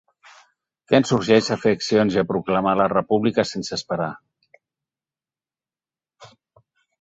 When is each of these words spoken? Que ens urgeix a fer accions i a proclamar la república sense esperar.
Que 0.91 0.95
ens 0.99 1.11
urgeix 1.17 1.49
a 1.55 1.57
fer 1.65 1.73
accions 1.77 2.17
i 2.17 2.21
a 2.21 2.23
proclamar 2.31 2.73
la 2.81 2.87
república 2.93 3.45
sense 3.51 3.75
esperar. 3.77 4.09